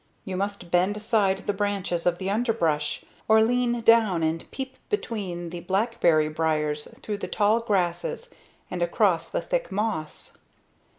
[0.25, 5.51] You must bend aside the branches of the underbrush, or lean down and peep between
[5.51, 8.33] the blackberry briars through the tall grasses
[8.71, 10.35] and across the thick moss.